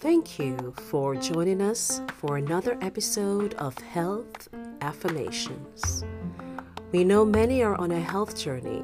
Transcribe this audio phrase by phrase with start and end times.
[0.00, 4.48] Thank you for joining us for another episode of Health
[4.80, 6.04] Affirmations.
[6.92, 8.80] We know many are on a health journey,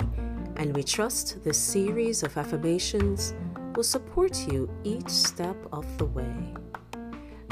[0.56, 3.33] and we trust this series of affirmations
[3.74, 6.54] will support you each step of the way.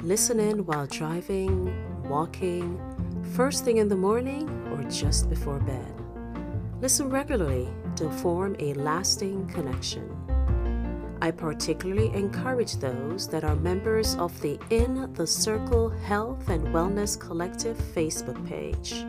[0.02, 1.72] Listen in while driving,
[2.10, 2.78] walking,
[3.32, 5.93] first thing in the morning, or just before bed.
[6.80, 10.10] Listen regularly to form a lasting connection.
[11.22, 17.18] I particularly encourage those that are members of the In the Circle Health and Wellness
[17.18, 19.06] Collective Facebook page.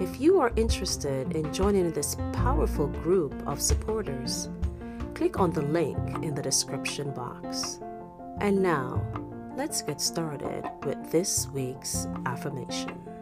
[0.00, 4.48] If you are interested in joining this powerful group of supporters,
[5.14, 7.78] click on the link in the description box.
[8.40, 9.00] And now,
[9.56, 13.13] let's get started with this week's affirmation.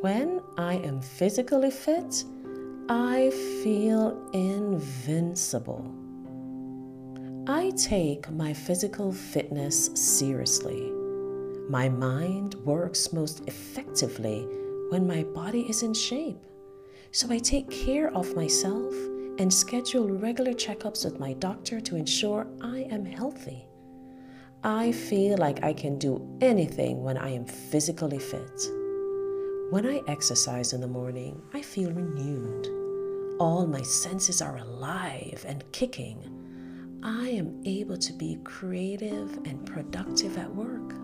[0.00, 2.24] When I am physically fit,
[2.88, 3.30] I
[3.64, 5.92] feel invincible.
[7.48, 10.92] I take my physical fitness seriously.
[11.68, 14.46] My mind works most effectively
[14.90, 16.44] when my body is in shape.
[17.10, 18.94] So I take care of myself
[19.40, 23.66] and schedule regular checkups with my doctor to ensure I am healthy.
[24.62, 28.78] I feel like I can do anything when I am physically fit.
[29.70, 32.68] When I exercise in the morning, I feel renewed.
[33.38, 37.00] All my senses are alive and kicking.
[37.02, 40.94] I am able to be creative and productive at work.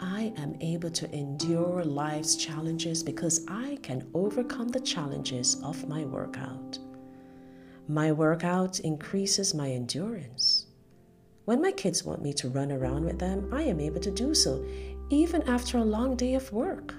[0.00, 6.06] I am able to endure life's challenges because I can overcome the challenges of my
[6.06, 6.78] workout.
[7.86, 10.68] My workout increases my endurance.
[11.44, 14.34] When my kids want me to run around with them, I am able to do
[14.34, 14.64] so,
[15.10, 16.94] even after a long day of work.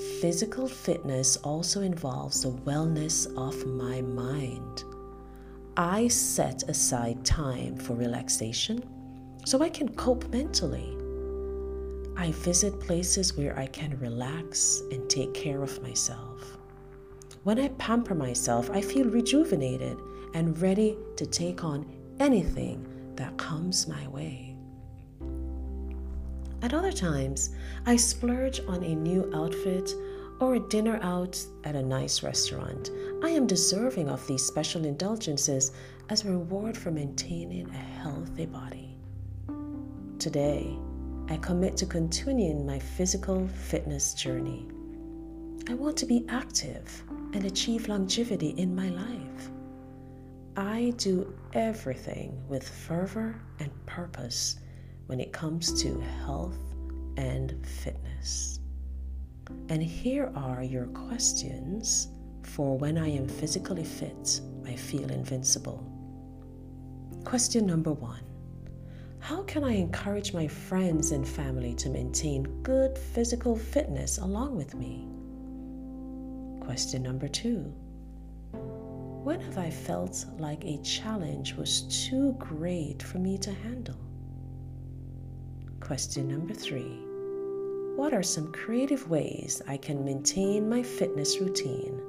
[0.00, 4.84] Physical fitness also involves the wellness of my mind.
[5.76, 8.82] I set aside time for relaxation
[9.44, 10.96] so I can cope mentally.
[12.16, 16.58] I visit places where I can relax and take care of myself.
[17.44, 19.98] When I pamper myself, I feel rejuvenated
[20.34, 21.86] and ready to take on
[22.18, 22.86] anything
[23.16, 24.49] that comes my way.
[26.62, 27.50] At other times,
[27.86, 29.94] I splurge on a new outfit
[30.40, 32.90] or a dinner out at a nice restaurant.
[33.22, 35.72] I am deserving of these special indulgences
[36.08, 38.96] as a reward for maintaining a healthy body.
[40.18, 40.76] Today,
[41.28, 44.68] I commit to continuing my physical fitness journey.
[45.68, 49.50] I want to be active and achieve longevity in my life.
[50.56, 54.56] I do everything with fervor and purpose
[55.10, 56.56] when it comes to health
[57.16, 58.60] and fitness.
[59.68, 62.06] And here are your questions
[62.44, 65.84] for when I am physically fit, I feel invincible.
[67.24, 68.22] Question number one
[69.18, 74.76] How can I encourage my friends and family to maintain good physical fitness along with
[74.76, 75.08] me?
[76.64, 77.74] Question number two
[79.24, 83.96] When have I felt like a challenge was too great for me to handle?
[85.80, 87.00] Question number three
[87.96, 92.00] What are some creative ways I can maintain my fitness routine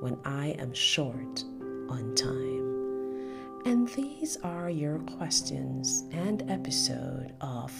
[0.00, 1.42] when I am short
[1.88, 3.62] on time?
[3.64, 7.72] And these are your questions and episode of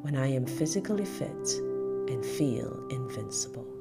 [0.00, 1.58] When I Am Physically Fit
[2.08, 3.75] and Feel Invincible.